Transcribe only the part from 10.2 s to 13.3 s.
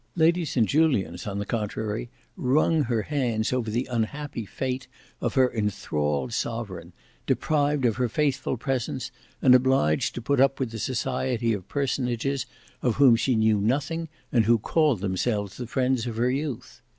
put up with the society of personages of whom